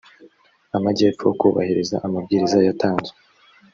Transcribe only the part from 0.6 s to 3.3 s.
amajyepfo kubahiriza amabwiriza yatanzwe